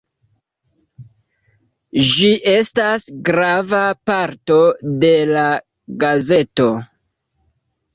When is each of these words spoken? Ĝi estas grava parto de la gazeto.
Ĝi 2.07 2.33
estas 2.55 3.07
grava 3.29 3.85
parto 4.13 4.59
de 5.07 5.17
la 5.37 5.49
gazeto. 6.07 6.73